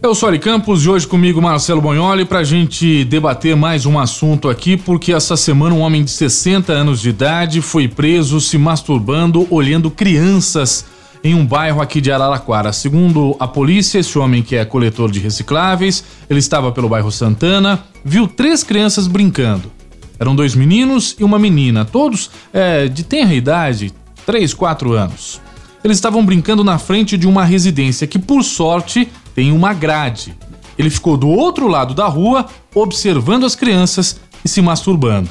Eu 0.00 0.14
sou 0.14 0.28
Ari 0.28 0.38
Campos 0.38 0.84
e 0.84 0.88
hoje 0.88 1.08
comigo 1.08 1.42
Marcelo 1.42 1.80
Bonholi 1.80 2.24
para 2.24 2.38
a 2.38 2.44
gente 2.44 3.04
debater 3.04 3.56
mais 3.56 3.84
um 3.84 3.98
assunto 3.98 4.48
aqui, 4.48 4.76
porque 4.76 5.12
essa 5.12 5.36
semana 5.36 5.74
um 5.74 5.80
homem 5.80 6.04
de 6.04 6.12
60 6.12 6.72
anos 6.72 7.00
de 7.00 7.08
idade 7.08 7.60
foi 7.60 7.88
preso 7.88 8.40
se 8.40 8.56
masturbando 8.56 9.44
olhando 9.50 9.90
crianças 9.90 10.84
em 11.24 11.34
um 11.34 11.44
bairro 11.44 11.80
aqui 11.80 12.00
de 12.00 12.12
Araraquara. 12.12 12.72
Segundo 12.72 13.34
a 13.40 13.48
polícia, 13.48 13.98
esse 13.98 14.16
homem 14.16 14.40
que 14.40 14.54
é 14.54 14.64
coletor 14.64 15.10
de 15.10 15.18
recicláveis, 15.18 16.04
ele 16.30 16.38
estava 16.38 16.70
pelo 16.70 16.88
bairro 16.88 17.10
Santana, 17.10 17.82
viu 18.04 18.28
três 18.28 18.62
crianças 18.62 19.08
brincando. 19.08 19.72
Eram 20.16 20.36
dois 20.36 20.54
meninos 20.54 21.16
e 21.18 21.24
uma 21.24 21.40
menina, 21.40 21.84
todos 21.84 22.30
é, 22.52 22.86
de 22.86 23.02
tenra 23.02 23.34
idade, 23.34 23.92
3, 24.24 24.52
4 24.52 24.92
anos. 24.92 25.40
Eles 25.82 25.96
estavam 25.96 26.24
brincando 26.24 26.64
na 26.64 26.78
frente 26.78 27.16
de 27.16 27.26
uma 27.26 27.44
residência 27.44 28.06
que, 28.06 28.18
por 28.18 28.42
sorte, 28.42 29.08
tem 29.34 29.52
uma 29.52 29.72
grade. 29.72 30.36
Ele 30.76 30.90
ficou 30.90 31.16
do 31.16 31.28
outro 31.28 31.68
lado 31.68 31.94
da 31.94 32.06
rua, 32.06 32.46
observando 32.74 33.44
as 33.44 33.54
crianças 33.54 34.20
e 34.44 34.48
se 34.48 34.60
masturbando. 34.60 35.30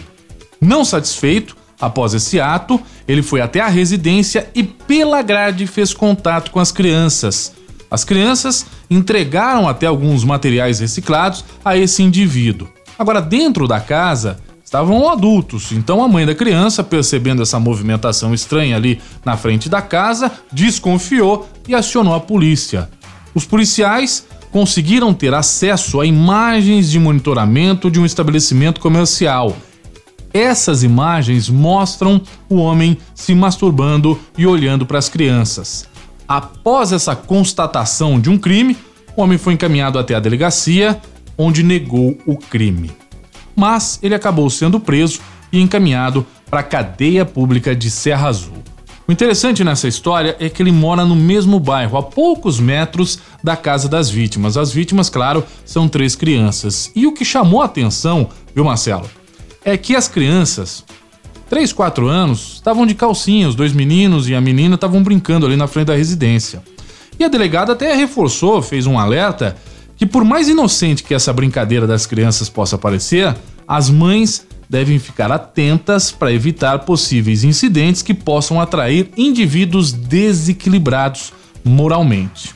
Não 0.60 0.84
satisfeito, 0.84 1.56
após 1.80 2.14
esse 2.14 2.40
ato, 2.40 2.82
ele 3.08 3.22
foi 3.22 3.42
até 3.42 3.60
a 3.60 3.68
residência 3.68 4.50
e, 4.54 4.64
pela 4.64 5.22
grade, 5.22 5.68
fez 5.68 5.94
contato 5.94 6.52
com 6.52 6.60
as 6.60 6.72
crianças. 6.72 7.54
As 7.90 8.04
crianças 8.04 8.66
entregaram 8.90 9.68
até 9.68 9.86
alguns 9.86 10.24
materiais 10.24 10.80
reciclados 10.80 11.46
a 11.64 11.78
esse 11.78 12.04
indivíduo. 12.04 12.68
Agora, 13.00 13.22
dentro 13.22 13.68
da 13.68 13.80
casa, 13.80 14.40
estavam 14.68 15.10
adultos, 15.10 15.72
então 15.72 16.04
a 16.04 16.10
mãe 16.10 16.26
da 16.26 16.36
criança, 16.36 16.84
percebendo 16.84 17.42
essa 17.42 17.58
movimentação 17.58 18.34
estranha 18.34 18.76
ali 18.76 19.00
na 19.24 19.38
frente 19.38 19.70
da 19.70 19.82
casa, 19.82 20.30
desconfiou 20.52 21.48
e 21.66 21.74
acionou 21.74 22.14
a 22.14 22.20
polícia. 22.20 22.90
Os 23.34 23.46
policiais 23.46 24.28
conseguiram 24.52 25.14
ter 25.14 25.34
acesso 25.34 26.02
a 26.02 26.06
imagens 26.06 26.92
de 26.92 27.00
monitoramento 27.00 27.90
de 27.90 27.98
um 27.98 28.06
estabelecimento 28.06 28.82
comercial. 28.82 29.56
Essas 30.34 30.84
imagens 30.84 31.48
mostram 31.48 32.22
o 32.50 32.56
homem 32.56 32.98
se 33.16 33.34
masturbando 33.34 34.20
e 34.38 34.46
olhando 34.46 34.86
para 34.86 35.00
as 35.00 35.08
crianças. 35.08 35.88
Após 36.28 36.92
essa 36.92 37.16
constatação 37.16 38.20
de 38.20 38.30
um 38.30 38.38
crime, 38.38 38.76
o 39.16 39.22
homem 39.22 39.38
foi 39.38 39.54
encaminhado 39.54 39.98
até 39.98 40.14
a 40.14 40.20
delegacia, 40.20 41.00
onde 41.38 41.64
negou 41.64 42.18
o 42.26 42.36
crime. 42.36 42.92
Mas 43.58 43.98
ele 44.04 44.14
acabou 44.14 44.48
sendo 44.52 44.80
preso 44.80 45.20
e 45.52 45.60
encaminhado 45.60 46.24
para 46.48 46.60
a 46.60 46.64
cadeia 46.64 47.26
pública 47.26 47.76
de 47.76 47.90
Serra 47.90 48.28
Azul. 48.28 48.64
O 49.08 49.12
interessante 49.12 49.64
nessa 49.64 49.88
história 49.88 50.36
é 50.40 50.48
que 50.48 50.62
ele 50.62 50.72
mora 50.72 51.04
no 51.06 51.16
mesmo 51.16 51.60
bairro, 51.60 51.98
a 51.98 52.04
poucos 52.04 52.60
metros 52.60 53.20
da 53.42 53.56
casa 53.56 53.90
das 53.90 54.10
vítimas. 54.10 54.58
As 54.58 54.72
vítimas, 54.72 55.10
claro, 55.10 55.44
são 55.66 55.88
três 55.88 56.16
crianças. 56.16 56.92
E 56.94 57.08
o 57.08 57.14
que 57.14 57.26
chamou 57.26 57.62
a 57.62 57.66
atenção, 57.66 58.30
viu, 58.54 58.66
Marcelo, 58.66 59.10
é 59.64 59.76
que 59.76 59.96
as 59.96 60.08
crianças, 60.08 60.84
3, 61.50 61.74
4 61.74 62.08
anos, 62.08 62.56
estavam 62.56 62.86
de 62.86 62.94
calcinha, 62.94 63.48
os 63.48 63.56
dois 63.56 63.72
meninos 63.74 64.30
e 64.30 64.36
a 64.36 64.42
menina 64.42 64.76
estavam 64.76 65.02
brincando 65.02 65.46
ali 65.46 65.56
na 65.56 65.68
frente 65.68 65.88
da 65.88 65.96
residência. 65.96 66.62
E 67.18 67.24
a 67.24 67.30
delegada 67.30 67.74
até 67.74 67.96
reforçou, 67.96 68.62
fez 68.62 68.86
um 68.86 69.00
alerta, 69.00 69.56
que 69.98 70.06
por 70.06 70.24
mais 70.24 70.48
inocente 70.48 71.04
que 71.04 71.14
essa 71.14 71.34
brincadeira 71.34 71.88
das 71.88 72.06
crianças 72.06 72.48
possa 72.48 72.78
parecer, 72.78 73.36
as 73.68 73.90
mães 73.90 74.46
devem 74.70 75.00
ficar 75.00 75.32
atentas 75.32 76.12
para 76.12 76.32
evitar 76.32 76.80
possíveis 76.80 77.44
incidentes 77.44 78.02
que 78.02 78.14
possam 78.14 78.62
atrair 78.62 79.10
indivíduos 79.18 79.92
desequilibrados 79.92 81.34
moralmente. 81.64 82.56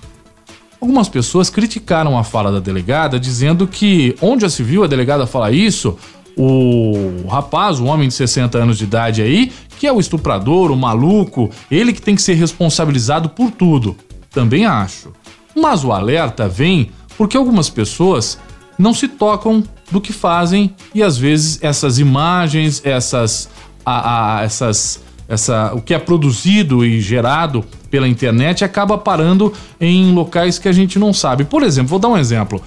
Algumas 0.79 1.07
pessoas 1.07 1.49
criticaram 1.49 2.17
a 2.17 2.23
fala 2.23 2.51
da 2.51 2.59
delegada, 2.59 3.19
dizendo 3.19 3.67
que 3.67 4.15
onde 4.21 4.41
já 4.41 4.49
se 4.49 4.63
viu 4.63 4.83
a 4.83 4.87
delegada 4.87 5.27
falar 5.27 5.51
isso, 5.51 5.97
o 6.35 7.27
rapaz, 7.27 7.79
o 7.79 7.85
homem 7.85 8.07
de 8.07 8.13
60 8.13 8.57
anos 8.57 8.77
de 8.77 8.85
idade 8.85 9.21
aí, 9.21 9.51
que 9.77 9.85
é 9.85 9.91
o 9.91 9.99
estuprador, 9.99 10.71
o 10.71 10.77
maluco, 10.77 11.49
ele 11.69 11.93
que 11.93 12.01
tem 12.01 12.15
que 12.15 12.21
ser 12.21 12.33
responsabilizado 12.33 13.29
por 13.29 13.51
tudo. 13.51 13.95
Também 14.31 14.65
acho. 14.65 15.11
Mas 15.55 15.83
o 15.83 15.91
alerta 15.91 16.47
vem 16.47 16.89
porque 17.17 17.37
algumas 17.37 17.69
pessoas 17.69 18.37
não 18.77 18.93
se 18.93 19.07
tocam 19.07 19.63
do 19.91 20.01
que 20.01 20.11
fazem 20.11 20.73
e 20.93 21.03
às 21.03 21.17
vezes 21.17 21.59
essas 21.61 21.99
imagens, 21.99 22.81
essas, 22.83 23.49
a, 23.85 24.39
a, 24.39 24.43
essas, 24.43 25.01
essa, 25.27 25.73
o 25.73 25.81
que 25.81 25.93
é 25.93 25.99
produzido 25.99 26.83
e 26.83 26.99
gerado 26.99 27.63
pela 27.89 28.07
internet 28.07 28.63
acaba 28.63 28.97
parando 28.97 29.53
em 29.79 30.13
locais 30.13 30.57
que 30.57 30.67
a 30.67 30.71
gente 30.71 30.97
não 30.97 31.13
sabe. 31.13 31.43
Por 31.43 31.61
exemplo, 31.63 31.89
vou 31.89 31.99
dar 31.99 32.07
um 32.07 32.17
exemplo. 32.17 32.61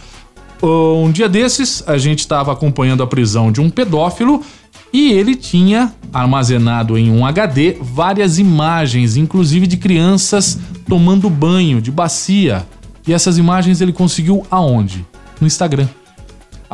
Um 0.63 1.11
dia 1.11 1.29
desses, 1.29 1.83
a 1.87 1.99
gente 1.99 2.21
estava 2.21 2.53
acompanhando 2.53 3.03
a 3.03 3.07
prisão 3.07 3.51
de 3.51 3.61
um 3.61 3.69
pedófilo 3.69 4.43
e 4.93 5.13
ele 5.13 5.35
tinha 5.35 5.93
armazenado 6.13 6.97
em 6.97 7.11
um 7.11 7.27
HD 7.27 7.77
várias 7.81 8.39
imagens, 8.39 9.17
inclusive 9.17 9.67
de 9.67 9.77
crianças 9.77 10.59
tomando 10.89 11.29
banho 11.29 11.83
de 11.83 11.91
bacia. 11.91 12.65
E 13.07 13.13
essas 13.13 13.39
imagens 13.39 13.81
ele 13.81 13.93
conseguiu 13.93 14.47
aonde? 14.51 15.07
No 15.41 15.47
Instagram 15.47 15.89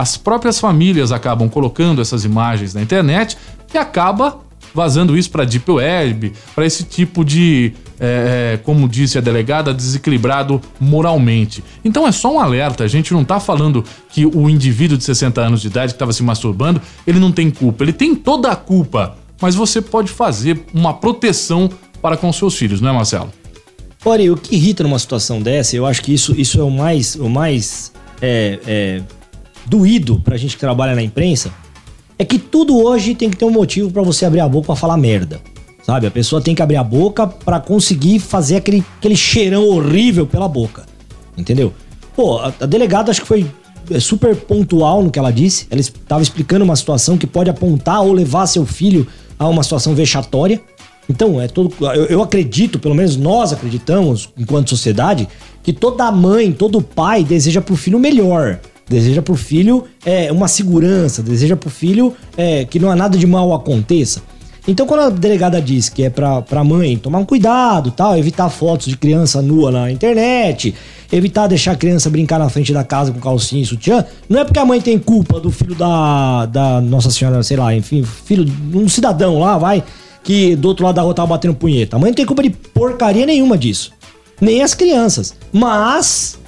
as 0.01 0.17
próprias 0.17 0.59
famílias 0.59 1.13
acabam 1.13 1.47
colocando 1.47 2.01
essas 2.01 2.25
imagens 2.25 2.73
na 2.73 2.81
internet 2.81 3.37
e 3.73 3.77
acaba 3.77 4.39
vazando 4.73 5.19
isso 5.19 5.31
para 5.31 5.45
deep 5.45 5.71
web, 5.71 6.33
para 6.55 6.65
esse 6.65 6.85
tipo 6.85 7.23
de, 7.23 7.75
é, 7.99 8.59
como 8.63 8.89
disse 8.89 9.19
a 9.19 9.21
delegada, 9.21 9.75
desequilibrado 9.75 10.59
moralmente. 10.81 11.63
Então 11.85 12.07
é 12.07 12.13
só 12.13 12.35
um 12.35 12.41
alerta. 12.41 12.83
A 12.83 12.89
gente 12.89 13.13
não 13.13 13.21
está 13.21 13.39
falando 13.39 13.85
que 14.09 14.25
o 14.25 14.49
indivíduo 14.49 14.97
de 14.97 15.05
60 15.05 15.39
anos 15.39 15.61
de 15.61 15.67
idade 15.67 15.93
que 15.93 15.97
estava 15.97 16.15
se 16.15 16.23
masturbando, 16.23 16.81
ele 17.07 17.19
não 17.19 17.31
tem 17.31 17.51
culpa. 17.51 17.85
Ele 17.85 17.93
tem 17.93 18.15
toda 18.15 18.51
a 18.51 18.57
culpa, 18.57 19.19
mas 19.39 19.55
você 19.55 19.83
pode 19.83 20.11
fazer 20.11 20.65
uma 20.73 20.95
proteção 20.95 21.69
para 22.01 22.17
com 22.17 22.33
seus 22.33 22.55
filhos, 22.55 22.81
não 22.81 22.89
é, 22.89 22.93
Marcelo? 22.93 23.31
Olha, 24.05 24.33
o 24.33 24.37
que 24.37 24.55
irrita 24.55 24.83
numa 24.83 24.99
situação 24.99 25.43
dessa, 25.43 25.77
eu 25.77 25.85
acho 25.85 26.03
que 26.03 26.13
isso, 26.13 26.39
isso 26.39 26.59
é 26.59 26.63
o 26.63 26.71
mais, 26.71 27.15
o 27.17 27.29
mais 27.29 27.93
é, 28.23 28.59
é 28.67 29.03
doído 29.67 30.19
pra 30.21 30.37
gente 30.37 30.55
que 30.55 30.61
trabalha 30.61 30.95
na 30.95 31.03
imprensa 31.03 31.53
é 32.19 32.25
que 32.25 32.39
tudo 32.39 32.79
hoje 32.79 33.15
tem 33.15 33.31
que 33.31 33.37
ter 33.37 33.45
um 33.45 33.51
motivo 33.51 33.91
para 33.91 34.03
você 34.03 34.27
abrir 34.27 34.41
a 34.41 34.49
boca 34.49 34.67
pra 34.67 34.77
falar 34.77 34.97
merda. 34.97 35.41
Sabe? 35.83 36.07
A 36.07 36.11
pessoa 36.11 36.43
tem 36.43 36.55
que 36.55 36.61
abrir 36.61 36.77
a 36.77 36.85
boca 36.85 37.27
para 37.27 37.59
conseguir 37.59 38.19
fazer 38.19 38.57
aquele, 38.57 38.85
aquele 38.99 39.17
cheirão 39.17 39.67
horrível 39.67 40.27
pela 40.27 40.47
boca. 40.47 40.85
Entendeu? 41.37 41.73
Pô, 42.15 42.39
a, 42.39 42.53
a 42.61 42.67
delegada 42.67 43.11
acho 43.11 43.23
que 43.23 43.27
foi 43.27 43.47
é, 43.91 43.99
super 43.99 44.37
pontual 44.37 45.03
no 45.03 45.11
que 45.11 45.19
ela 45.19 45.31
disse. 45.31 45.67
Ela 45.71 45.81
estava 45.81 46.23
explicando 46.23 46.63
uma 46.65 46.77
situação 46.77 47.17
que 47.17 47.27
pode 47.27 47.49
apontar 47.49 48.03
ou 48.03 48.13
levar 48.13 48.47
seu 48.47 48.67
filho 48.67 49.07
a 49.39 49.49
uma 49.49 49.63
situação 49.63 49.95
vexatória. 49.95 50.61
Então, 51.11 51.41
é 51.41 51.49
todo. 51.49 51.75
Eu, 51.81 52.05
eu, 52.07 52.23
acredito, 52.23 52.79
pelo 52.79 52.95
menos 52.95 53.17
nós 53.17 53.53
acreditamos, 53.53 54.31
enquanto 54.39 54.71
sociedade, 54.71 55.29
que 55.63 55.73
toda 55.73 56.11
mãe, 56.13 56.53
todo 56.53 56.81
pai 56.81 57.25
deseja 57.25 57.61
pro 57.61 57.77
filho 57.77 57.99
melhor 57.99 58.61
deseja 58.89 59.23
pro 59.23 59.37
filho 59.37 59.85
é, 60.05 60.33
uma 60.33 60.49
segurança, 60.49 61.23
deseja 61.23 61.55
pro 61.55 61.71
filho 61.71 62.13
é, 62.37 62.65
que 62.65 62.81
não 62.81 62.91
há 62.91 62.97
nada 62.97 63.17
de 63.17 63.25
mal 63.25 63.55
aconteça. 63.55 64.21
Então, 64.67 64.85
quando 64.85 65.01
a 65.01 65.11
delegada 65.11 65.63
diz 65.63 65.89
que 65.89 66.03
é 66.03 66.11
pra, 66.11 66.43
pra 66.43 66.65
mãe 66.65 66.97
tomar 66.97 67.19
um 67.19 67.25
cuidado, 67.25 67.93
tal, 67.93 68.19
evitar 68.19 68.49
fotos 68.51 68.87
de 68.87 68.97
criança 68.97 69.41
nua 69.41 69.71
na 69.71 69.91
internet, 69.91 70.75
evitar 71.11 71.47
deixar 71.47 71.73
a 71.73 71.77
criança 71.77 72.11
brincar 72.11 72.39
na 72.39 72.49
frente 72.49 72.73
da 72.73 72.85
casa 72.85 73.13
com 73.13 73.21
calcinha 73.21 73.63
e 73.63 73.67
sutiã, 73.67 74.05
não 74.29 74.41
é 74.41 74.45
porque 74.45 74.59
a 74.59 74.65
mãe 74.65 74.81
tem 74.81 74.99
culpa 74.99 75.41
do 75.41 75.51
filho 75.51 75.75
da, 75.75 76.47
da 76.47 76.81
Nossa 76.81 77.11
Senhora, 77.11 77.43
sei 77.43 77.57
lá, 77.57 77.75
enfim, 77.75 78.03
filho 78.03 78.45
de 78.45 78.77
um 78.77 78.89
cidadão 78.89 79.39
lá, 79.39 79.57
vai, 79.57 79.83
que 80.23 80.55
do 80.57 80.69
outro 80.69 80.85
lado 80.85 80.97
da 80.97 81.03
rua 81.03 81.15
tava 81.15 81.29
batendo 81.29 81.55
punheta. 81.55 81.97
A 81.97 81.99
mãe 81.99 82.11
não 82.11 82.15
tem 82.15 82.27
culpa 82.27 82.43
de 82.43 82.51
porcaria 82.51 83.27
nenhuma 83.27 83.57
disso. 83.57 83.93
Nem 84.41 84.63
as 84.63 84.75
crianças. 84.75 85.35
Mas 85.53 86.39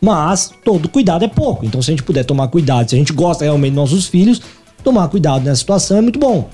mas 0.00 0.52
todo 0.64 0.88
cuidado 0.88 1.24
é 1.24 1.28
pouco. 1.28 1.64
Então, 1.64 1.80
se 1.80 1.88
a 1.88 1.92
gente 1.92 2.02
puder 2.02 2.24
tomar 2.24 2.48
cuidado, 2.48 2.90
se 2.90 2.96
a 2.96 2.98
gente 2.98 3.12
gosta 3.12 3.44
realmente 3.44 3.74
dos 3.74 3.90
nossos 3.90 4.08
filhos, 4.08 4.42
tomar 4.82 5.06
cuidado 5.06 5.44
nessa 5.44 5.60
situação 5.60 5.98
é 5.98 6.00
muito 6.00 6.18
bom. 6.18 6.50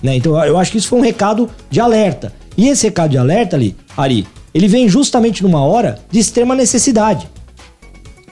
Né? 0.00 0.14
Então, 0.14 0.40
eu 0.44 0.56
acho 0.56 0.70
que 0.70 0.78
isso 0.78 0.86
foi 0.86 1.00
um 1.00 1.02
recado 1.02 1.50
de 1.68 1.80
alerta. 1.80 2.32
E 2.56 2.68
esse 2.68 2.86
recado 2.86 3.10
de 3.10 3.18
alerta 3.18 3.56
ali, 3.56 3.74
Ari, 3.96 4.24
ele 4.54 4.68
vem 4.68 4.88
justamente 4.88 5.42
numa 5.42 5.64
hora 5.64 5.98
de 6.12 6.20
extrema 6.20 6.54
necessidade. 6.54 7.28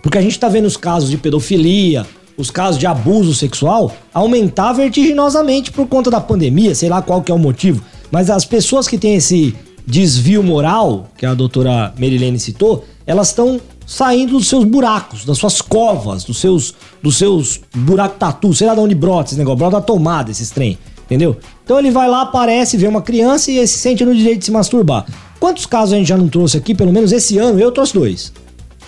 Porque 0.00 0.18
a 0.18 0.22
gente 0.22 0.32
está 0.32 0.48
vendo 0.48 0.66
os 0.66 0.76
casos 0.76 1.10
de 1.10 1.16
pedofilia, 1.16 2.06
os 2.40 2.50
casos 2.50 2.78
de 2.78 2.86
abuso 2.86 3.34
sexual 3.34 3.92
aumentar 4.12 4.72
vertiginosamente 4.72 5.70
por 5.70 5.86
conta 5.86 6.10
da 6.10 6.20
pandemia, 6.20 6.74
sei 6.74 6.88
lá 6.88 7.02
qual 7.02 7.22
que 7.22 7.30
é 7.30 7.34
o 7.34 7.38
motivo. 7.38 7.82
Mas 8.10 8.30
as 8.30 8.44
pessoas 8.44 8.88
que 8.88 8.98
têm 8.98 9.14
esse 9.16 9.54
desvio 9.86 10.42
moral, 10.42 11.08
que 11.16 11.26
a 11.26 11.34
doutora 11.34 11.92
Merilene 11.98 12.38
citou, 12.38 12.84
elas 13.06 13.28
estão 13.28 13.60
saindo 13.86 14.34
dos 14.34 14.48
seus 14.48 14.64
buracos, 14.64 15.24
das 15.24 15.38
suas 15.38 15.60
covas, 15.60 16.22
dos 16.22 16.38
seus 16.38 16.74
dos 17.02 17.16
seus 17.16 17.60
buracos 17.74 18.18
tatu, 18.18 18.54
sei 18.54 18.66
lá 18.66 18.74
de 18.74 18.80
onde 18.80 18.94
brota 18.94 19.30
esse 19.30 19.38
negócio, 19.38 19.58
brota 19.58 19.76
da 19.76 19.82
tomada 19.82 20.30
esses 20.30 20.50
trem, 20.50 20.78
entendeu? 21.06 21.36
Então 21.64 21.78
ele 21.78 21.90
vai 21.90 22.08
lá, 22.08 22.22
aparece, 22.22 22.76
vê 22.76 22.86
uma 22.86 23.02
criança 23.02 23.50
e 23.50 23.66
se 23.66 23.78
sente 23.78 24.04
no 24.04 24.14
direito 24.14 24.40
de 24.40 24.44
se 24.44 24.52
masturbar. 24.52 25.06
Quantos 25.40 25.66
casos 25.66 25.94
a 25.94 25.96
gente 25.96 26.08
já 26.08 26.16
não 26.16 26.28
trouxe 26.28 26.56
aqui, 26.56 26.74
pelo 26.74 26.92
menos 26.92 27.10
esse 27.10 27.38
ano, 27.38 27.58
eu 27.58 27.72
trouxe 27.72 27.94
dois. 27.94 28.32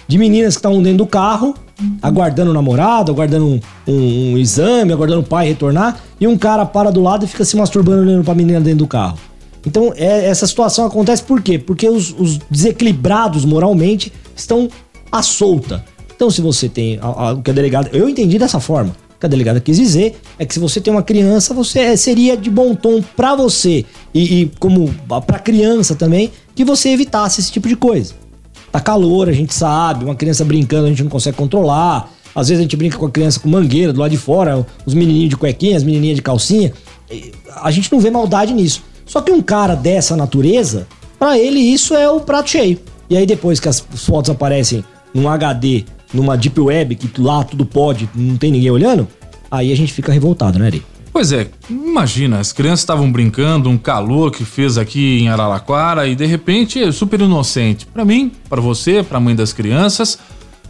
de 0.06 0.19
meninas 0.19 0.55
que 0.55 0.58
estavam 0.58 0.82
dentro 0.82 0.98
do 0.98 1.06
carro, 1.06 1.55
aguardando 2.00 2.50
o 2.50 2.55
namorado, 2.55 3.12
aguardando 3.12 3.46
um, 3.46 3.61
um, 3.87 4.32
um, 4.32 4.38
exame, 4.38 4.93
aguardando 4.93 5.20
o 5.20 5.25
pai 5.25 5.49
retornar, 5.49 6.00
e 6.20 6.26
um 6.26 6.37
cara 6.37 6.64
para 6.64 6.90
do 6.90 7.00
lado 7.00 7.25
e 7.25 7.29
fica 7.29 7.44
se 7.44 7.56
masturbando 7.56 8.02
olhando 8.02 8.25
pra 8.25 8.34
menina 8.34 8.61
dentro 8.61 8.81
do 8.81 8.87
carro. 8.87 9.19
Então, 9.67 9.93
é, 9.96 10.26
essa 10.26 10.46
situação 10.46 10.87
acontece 10.87 11.23
por 11.23 11.40
quê? 11.40 11.58
Porque 11.58 11.88
os, 11.88 12.14
os 12.19 12.38
desequilibrados 12.50 13.44
moralmente 13.44 14.12
estão 14.34 14.69
à 15.11 15.23
solta. 15.23 15.84
Então, 16.14 16.31
se 16.31 16.40
você 16.40 16.69
tem 16.69 16.99
o 17.02 17.43
que 17.43 17.50
a 17.50 17.55
delegada. 17.55 17.90
Eu 17.93 18.08
entendi 18.08 18.38
dessa 18.38 18.61
forma. 18.61 18.90
O 19.17 19.19
que 19.20 19.26
a 19.26 19.29
delegada 19.29 19.61
quis 19.61 19.76
dizer 19.76 20.20
é 20.38 20.44
que 20.44 20.52
se 20.52 20.61
você 20.61 20.81
tem 20.81 20.93
uma 20.93 21.02
criança, 21.02 21.55
você 21.55 21.79
é, 21.79 21.96
seria 21.96 22.37
de 22.37 22.50
bom 22.50 22.75
tom 22.75 23.00
para 23.17 23.37
você 23.37 23.84
e, 24.12 24.43
e 24.43 24.52
como 24.58 24.93
para 25.26 25.38
criança 25.38 25.94
também, 25.94 26.32
que 26.55 26.64
você 26.64 26.90
evitasse 26.90 27.40
esse 27.40 27.52
tipo 27.52 27.69
de 27.69 27.76
coisa. 27.76 28.14
Tá 28.72 28.80
calor, 28.80 29.28
a 29.28 29.32
gente 29.32 29.52
sabe, 29.52 30.04
uma 30.04 30.14
criança 30.14 30.44
brincando 30.44 30.86
a 30.86 30.88
gente 30.88 31.02
não 31.02 31.10
consegue 31.10 31.36
controlar. 31.36 32.10
Às 32.34 32.48
vezes 32.48 32.60
a 32.60 32.62
gente 32.62 32.76
brinca 32.76 32.96
com 32.96 33.04
a 33.04 33.10
criança 33.10 33.38
com 33.38 33.48
mangueira 33.48 33.92
do 33.92 34.00
lado 34.00 34.10
de 34.10 34.16
fora, 34.16 34.66
os 34.86 34.94
menininhos 34.94 35.28
de 35.28 35.36
cuequinha, 35.36 35.76
as 35.76 35.84
menininhas 35.84 36.16
de 36.16 36.22
calcinha. 36.22 36.72
A 37.62 37.70
gente 37.70 37.92
não 37.92 38.00
vê 38.00 38.10
maldade 38.10 38.54
nisso. 38.54 38.82
Só 39.04 39.20
que 39.20 39.30
um 39.30 39.42
cara 39.42 39.74
dessa 39.74 40.16
natureza, 40.16 40.86
para 41.19 41.38
ele 41.38 41.60
isso 41.60 41.94
é 41.94 42.08
o 42.08 42.20
prato 42.20 42.48
cheio. 42.48 42.78
E 43.10 43.16
aí 43.16 43.26
depois 43.26 43.60
que 43.60 43.69
as 43.69 43.80
fotos 43.80 44.30
aparecem 44.30 44.82
num 45.12 45.28
HD, 45.28 45.84
numa 46.14 46.34
deep 46.36 46.58
web, 46.58 46.94
que 46.94 47.20
lá 47.20 47.44
tudo 47.44 47.66
pode, 47.66 48.08
não 48.14 48.38
tem 48.38 48.50
ninguém 48.50 48.70
olhando, 48.70 49.06
aí 49.50 49.70
a 49.70 49.76
gente 49.76 49.92
fica 49.92 50.10
revoltado, 50.10 50.58
né, 50.58 50.66
Ari? 50.66 50.82
Pois 51.12 51.30
é, 51.30 51.50
imagina, 51.68 52.40
as 52.40 52.54
crianças 52.54 52.80
estavam 52.80 53.12
brincando, 53.12 53.68
um 53.68 53.76
calor 53.76 54.30
que 54.30 54.46
fez 54.46 54.78
aqui 54.78 55.18
em 55.20 55.28
Araraquara 55.28 56.06
e 56.08 56.14
de 56.14 56.24
repente 56.24 56.82
é 56.82 56.90
super 56.90 57.20
inocente. 57.20 57.84
Para 57.84 58.02
mim, 58.02 58.32
para 58.48 58.62
você, 58.62 59.02
para 59.02 59.18
a 59.18 59.20
mãe 59.20 59.36
das 59.36 59.52
crianças, 59.52 60.18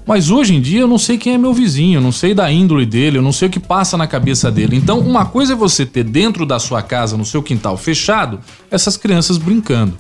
mas 0.05 0.31
hoje 0.31 0.57
em 0.57 0.61
dia 0.61 0.81
eu 0.81 0.89
não 0.89 0.99
sei 0.99 1.17
quem 1.17 1.35
é 1.35 1.39
meu 1.39 1.55
vizinho, 1.55 1.99
eu 1.99 2.03
não 2.03 2.11
sei 2.11 2.35
da 2.35 2.51
índole 2.51 2.85
dele, 2.85 3.19
eu 3.19 3.23
não 3.23 3.31
sei 3.31 3.47
o 3.47 3.51
que 3.51 3.61
passa 3.61 3.97
na 3.97 4.09
cabeça 4.09 4.51
dele. 4.51 4.77
Então, 4.77 4.99
uma 4.99 5.25
coisa 5.25 5.53
é 5.53 5.57
você 5.57 5.87
ter 5.87 6.03
dentro 6.03 6.45
da 6.45 6.59
sua 6.59 6.83
casa, 6.83 7.17
no 7.17 7.25
seu 7.25 7.41
quintal 7.41 7.77
fechado, 7.77 8.41
essas 8.69 8.97
crianças 8.97 9.39
brincando. 9.39 9.97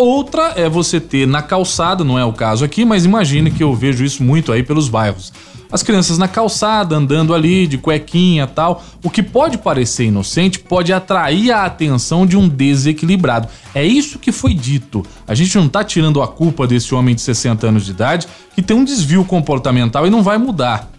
Outra 0.00 0.54
é 0.56 0.66
você 0.66 0.98
ter 0.98 1.26
na 1.26 1.42
calçada, 1.42 2.02
não 2.02 2.18
é 2.18 2.24
o 2.24 2.32
caso 2.32 2.64
aqui, 2.64 2.86
mas 2.86 3.04
imagine 3.04 3.50
que 3.50 3.62
eu 3.62 3.74
vejo 3.74 4.02
isso 4.02 4.22
muito 4.22 4.50
aí 4.50 4.62
pelos 4.62 4.88
bairros 4.88 5.30
as 5.72 5.82
crianças 5.82 6.18
na 6.18 6.26
calçada, 6.26 6.96
andando 6.96 7.34
ali 7.34 7.66
de 7.66 7.78
cuequinha 7.78 8.46
tal. 8.46 8.82
O 9.04 9.10
que 9.10 9.22
pode 9.22 9.58
parecer 9.58 10.06
inocente 10.06 10.58
pode 10.58 10.92
atrair 10.92 11.52
a 11.52 11.64
atenção 11.64 12.26
de 12.26 12.36
um 12.36 12.48
desequilibrado. 12.48 13.48
É 13.74 13.84
isso 13.84 14.18
que 14.18 14.32
foi 14.32 14.52
dito. 14.52 15.04
A 15.26 15.34
gente 15.34 15.56
não 15.56 15.68
tá 15.68 15.84
tirando 15.84 16.20
a 16.22 16.28
culpa 16.28 16.66
desse 16.66 16.94
homem 16.94 17.14
de 17.14 17.20
60 17.20 17.68
anos 17.68 17.84
de 17.84 17.92
idade 17.92 18.26
que 18.54 18.62
tem 18.62 18.76
um 18.76 18.84
desvio 18.84 19.24
comportamental 19.24 20.06
e 20.06 20.10
não 20.10 20.22
vai 20.22 20.38
mudar. 20.38 20.90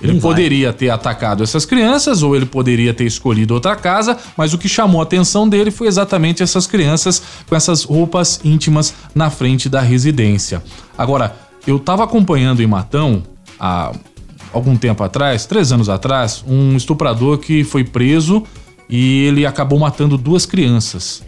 Ele 0.00 0.14
não 0.14 0.20
poderia 0.20 0.68
vai. 0.68 0.78
ter 0.78 0.90
atacado 0.90 1.42
essas 1.42 1.64
crianças 1.64 2.22
ou 2.22 2.36
ele 2.36 2.46
poderia 2.46 2.94
ter 2.94 3.04
escolhido 3.04 3.54
outra 3.54 3.74
casa, 3.74 4.16
mas 4.36 4.54
o 4.54 4.58
que 4.58 4.68
chamou 4.68 5.00
a 5.00 5.04
atenção 5.04 5.48
dele 5.48 5.70
foi 5.70 5.88
exatamente 5.88 6.42
essas 6.42 6.66
crianças 6.66 7.22
com 7.48 7.56
essas 7.56 7.84
roupas 7.84 8.40
íntimas 8.44 8.94
na 9.14 9.30
frente 9.30 9.68
da 9.68 9.80
residência. 9.80 10.62
Agora, 10.96 11.34
eu 11.66 11.78
tava 11.78 12.04
acompanhando 12.04 12.62
em 12.62 12.66
Matão 12.66 13.22
a 13.58 13.92
algum 14.52 14.76
tempo 14.76 15.02
atrás, 15.02 15.46
três 15.46 15.72
anos 15.72 15.88
atrás, 15.88 16.44
um 16.46 16.76
estuprador 16.76 17.38
que 17.38 17.64
foi 17.64 17.84
preso 17.84 18.44
e 18.88 19.24
ele 19.24 19.44
acabou 19.44 19.78
matando 19.78 20.16
duas 20.16 20.46
crianças. 20.46 21.22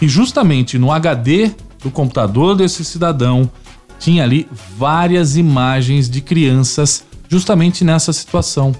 E 0.00 0.08
justamente 0.08 0.78
no 0.78 0.90
HD 0.90 1.52
do 1.82 1.90
computador 1.90 2.56
desse 2.56 2.84
cidadão 2.84 3.50
tinha 3.98 4.24
ali 4.24 4.46
várias 4.76 5.36
imagens 5.36 6.10
de 6.10 6.20
crianças 6.20 7.04
justamente 7.28 7.84
nessa 7.84 8.12
situação. 8.12 8.74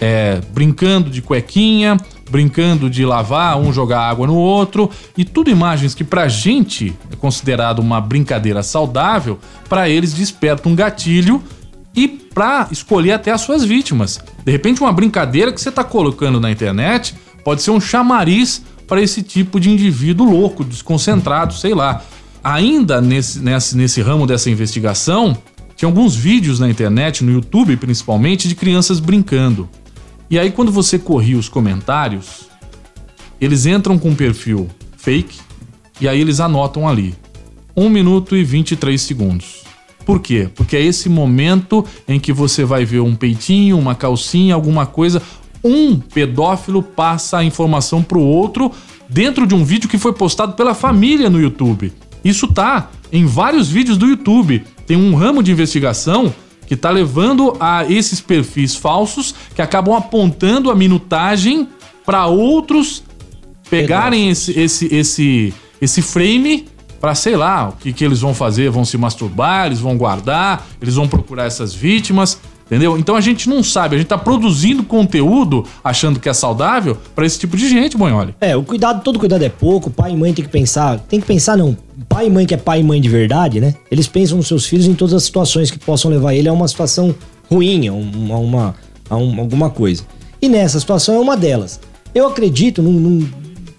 É, 0.00 0.40
brincando 0.52 1.08
de 1.08 1.22
cuequinha, 1.22 1.96
brincando 2.28 2.90
de 2.90 3.04
lavar, 3.04 3.56
um 3.56 3.72
jogar 3.72 4.00
água 4.00 4.26
no 4.26 4.34
outro, 4.34 4.90
e 5.16 5.24
tudo 5.24 5.48
imagens 5.48 5.94
que 5.94 6.02
pra 6.02 6.26
gente 6.26 6.92
é 7.12 7.14
considerado 7.14 7.78
uma 7.78 8.00
brincadeira 8.00 8.64
saudável, 8.64 9.38
para 9.68 9.88
eles 9.88 10.12
desperta 10.12 10.68
um 10.68 10.74
gatilho 10.74 11.40
e 11.94 12.08
para 12.08 12.68
escolher 12.70 13.12
até 13.12 13.30
as 13.30 13.42
suas 13.42 13.62
vítimas. 13.62 14.18
De 14.44 14.50
repente, 14.50 14.80
uma 14.80 14.92
brincadeira 14.92 15.52
que 15.52 15.60
você 15.60 15.68
está 15.68 15.84
colocando 15.84 16.40
na 16.40 16.50
internet 16.50 17.14
pode 17.44 17.62
ser 17.62 17.70
um 17.70 17.80
chamariz 17.80 18.62
para 18.88 19.00
esse 19.00 19.22
tipo 19.22 19.60
de 19.60 19.70
indivíduo 19.70 20.28
louco, 20.28 20.64
desconcentrado, 20.64 21.54
sei 21.54 21.74
lá. 21.74 22.02
Ainda 22.42 23.00
nesse, 23.00 23.38
nesse, 23.38 23.76
nesse 23.76 24.00
ramo 24.00 24.26
dessa 24.26 24.50
investigação, 24.50 25.36
tinha 25.82 25.88
alguns 25.88 26.14
vídeos 26.14 26.60
na 26.60 26.70
internet, 26.70 27.24
no 27.24 27.32
YouTube 27.32 27.76
principalmente, 27.76 28.46
de 28.46 28.54
crianças 28.54 29.00
brincando. 29.00 29.68
E 30.30 30.38
aí, 30.38 30.48
quando 30.48 30.70
você 30.70 30.96
corria 30.96 31.36
os 31.36 31.48
comentários, 31.48 32.48
eles 33.40 33.66
entram 33.66 33.98
com 33.98 34.10
um 34.10 34.14
perfil 34.14 34.68
fake 34.96 35.40
e 36.00 36.06
aí 36.06 36.20
eles 36.20 36.38
anotam 36.38 36.88
ali: 36.88 37.16
1 37.76 37.88
minuto 37.88 38.36
e 38.36 38.44
23 38.44 39.02
segundos. 39.02 39.64
Por 40.06 40.20
quê? 40.20 40.48
Porque 40.54 40.76
é 40.76 40.80
esse 40.80 41.08
momento 41.08 41.84
em 42.06 42.20
que 42.20 42.32
você 42.32 42.64
vai 42.64 42.84
ver 42.84 43.00
um 43.00 43.16
peitinho, 43.16 43.76
uma 43.76 43.96
calcinha, 43.96 44.54
alguma 44.54 44.86
coisa. 44.86 45.20
Um 45.64 45.98
pedófilo 45.98 46.80
passa 46.80 47.38
a 47.38 47.44
informação 47.44 48.04
pro 48.04 48.20
outro 48.20 48.70
dentro 49.08 49.48
de 49.48 49.54
um 49.56 49.64
vídeo 49.64 49.88
que 49.88 49.98
foi 49.98 50.12
postado 50.12 50.52
pela 50.52 50.74
família 50.74 51.28
no 51.28 51.40
YouTube. 51.40 51.92
Isso 52.24 52.46
tá 52.46 52.88
em 53.10 53.26
vários 53.26 53.68
vídeos 53.68 53.98
do 53.98 54.06
YouTube. 54.06 54.62
Tem 54.92 55.00
um 55.00 55.14
ramo 55.14 55.42
de 55.42 55.50
investigação 55.50 56.34
que 56.66 56.76
tá 56.76 56.90
levando 56.90 57.56
a 57.58 57.90
esses 57.90 58.20
perfis 58.20 58.76
falsos 58.76 59.34
que 59.54 59.62
acabam 59.62 59.96
apontando 59.96 60.70
a 60.70 60.74
minutagem 60.74 61.66
para 62.04 62.26
outros 62.26 63.02
pegarem 63.70 64.28
esse, 64.28 64.52
esse, 64.60 64.94
esse, 64.94 65.54
esse 65.80 66.02
frame 66.02 66.66
para 67.00 67.14
sei 67.14 67.36
lá 67.36 67.70
o 67.70 67.72
que, 67.72 67.90
que 67.90 68.04
eles 68.04 68.20
vão 68.20 68.34
fazer, 68.34 68.68
vão 68.68 68.84
se 68.84 68.98
masturbar, 68.98 69.64
eles 69.64 69.78
vão 69.80 69.96
guardar, 69.96 70.66
eles 70.78 70.96
vão 70.96 71.08
procurar 71.08 71.46
essas 71.46 71.72
vítimas. 71.72 72.38
Entendeu? 72.66 72.96
Então 72.98 73.14
a 73.14 73.20
gente 73.20 73.48
não 73.48 73.62
sabe, 73.62 73.96
a 73.96 73.98
gente 73.98 74.08
tá 74.08 74.16
produzindo 74.16 74.82
conteúdo 74.82 75.64
achando 75.84 76.18
que 76.18 76.28
é 76.28 76.32
saudável 76.32 76.96
para 77.14 77.26
esse 77.26 77.38
tipo 77.38 77.56
de 77.56 77.68
gente, 77.68 77.96
Bonholi. 77.96 78.34
É, 78.40 78.56
o 78.56 78.62
cuidado, 78.62 79.02
todo 79.02 79.18
cuidado 79.18 79.42
é 79.42 79.48
pouco, 79.48 79.90
pai 79.90 80.12
e 80.12 80.16
mãe 80.16 80.32
tem 80.32 80.44
que 80.44 80.50
pensar, 80.50 80.98
tem 81.00 81.20
que 81.20 81.26
pensar 81.26 81.56
não, 81.56 81.76
pai 82.08 82.26
e 82.26 82.30
mãe 82.30 82.46
que 82.46 82.54
é 82.54 82.56
pai 82.56 82.80
e 82.80 82.82
mãe 82.82 83.00
de 83.00 83.08
verdade, 83.08 83.60
né? 83.60 83.74
Eles 83.90 84.08
pensam 84.08 84.36
nos 84.38 84.48
seus 84.48 84.66
filhos 84.66 84.86
em 84.86 84.94
todas 84.94 85.14
as 85.14 85.22
situações 85.24 85.70
que 85.70 85.78
possam 85.78 86.10
levar 86.10 86.34
ele 86.34 86.48
a 86.48 86.52
uma 86.52 86.66
situação 86.66 87.14
ruim, 87.50 87.88
a 87.88 87.92
uma, 87.92 88.38
uma, 88.38 88.74
a 89.10 89.16
uma 89.16 89.42
alguma 89.42 89.68
coisa. 89.68 90.04
E 90.40 90.48
nessa 90.48 90.80
situação 90.80 91.14
é 91.14 91.18
uma 91.18 91.36
delas. 91.36 91.78
Eu 92.14 92.26
acredito 92.26 92.82
num, 92.82 92.92
num 92.92 93.28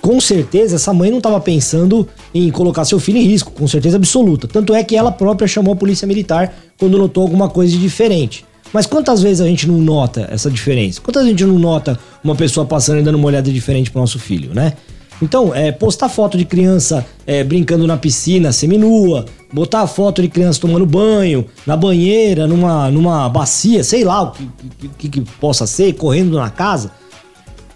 com 0.03 0.19
certeza 0.19 0.75
essa 0.75 0.93
mãe 0.93 1.09
não 1.09 1.19
estava 1.19 1.39
pensando 1.39 2.07
em 2.33 2.51
colocar 2.51 2.83
seu 2.83 2.99
filho 2.99 3.17
em 3.17 3.23
risco, 3.23 3.51
com 3.51 3.65
certeza 3.67 3.95
absoluta. 3.95 4.49
Tanto 4.49 4.73
é 4.73 4.83
que 4.83 4.97
ela 4.97 5.13
própria 5.13 5.47
chamou 5.47 5.73
a 5.73 5.77
polícia 5.77 6.05
militar 6.05 6.53
quando 6.77 6.97
notou 6.97 7.23
alguma 7.23 7.49
coisa 7.49 7.71
de 7.71 7.79
diferente. 7.79 8.45
Mas 8.73 8.87
quantas 8.87 9.21
vezes 9.21 9.39
a 9.39 9.45
gente 9.45 9.67
não 9.67 9.77
nota 9.77 10.27
essa 10.31 10.49
diferença? 10.49 10.99
Quantas 10.99 11.23
vezes 11.23 11.35
a 11.35 11.37
gente 11.37 11.47
não 11.47 11.59
nota 11.59 11.97
uma 12.23 12.35
pessoa 12.35 12.65
passando 12.65 12.99
e 12.99 13.03
dando 13.03 13.15
uma 13.15 13.27
olhada 13.27 13.51
diferente 13.51 13.91
pro 13.91 14.01
nosso 14.01 14.17
filho, 14.17 14.53
né? 14.53 14.73
Então, 15.21 15.53
é, 15.53 15.71
postar 15.71 16.09
foto 16.09 16.37
de 16.37 16.43
criança 16.43 17.05
é, 17.25 17.43
brincando 17.43 17.85
na 17.85 17.95
piscina 17.95 18.51
seminua, 18.51 19.25
botar 19.53 19.85
foto 19.85 20.21
de 20.21 20.27
criança 20.27 20.59
tomando 20.59 20.85
banho, 20.85 21.45
na 21.67 21.77
banheira, 21.77 22.47
numa, 22.47 22.89
numa 22.89 23.29
bacia, 23.29 23.83
sei 23.83 24.03
lá 24.03 24.23
o 24.23 24.31
que, 24.31 24.49
que, 24.97 25.09
que 25.09 25.21
possa 25.39 25.67
ser, 25.67 25.93
correndo 25.93 26.35
na 26.35 26.49
casa. 26.49 26.91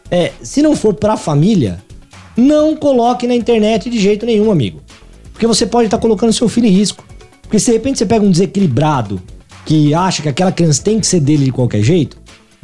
É, 0.10 0.32
se 0.42 0.62
não 0.62 0.76
for 0.76 0.96
pra 0.96 1.16
família, 1.16 1.82
não 2.36 2.76
coloque 2.76 3.28
na 3.28 3.36
internet 3.36 3.90
de 3.90 4.00
jeito 4.00 4.26
nenhum, 4.26 4.52
amigo. 4.52 4.82
Porque 5.32 5.46
você 5.46 5.66
pode 5.66 5.86
estar 5.86 5.98
tá 5.98 6.02
colocando 6.02 6.34
seu 6.34 6.50
filho 6.50 6.68
em 6.68 6.72
risco. 6.72 7.06
Porque 7.44 7.60
se 7.60 7.68
de 7.68 7.74
repente 7.74 8.00
você 8.00 8.06
pega 8.06 8.26
um 8.26 8.32
desequilibrado 8.32 9.22
que 9.68 9.94
acha 9.94 10.22
que 10.22 10.30
aquela 10.30 10.50
criança 10.50 10.82
tem 10.82 10.98
que 10.98 11.06
ser 11.06 11.20
dele 11.20 11.44
de 11.44 11.52
qualquer 11.52 11.84
jeito, 11.84 12.18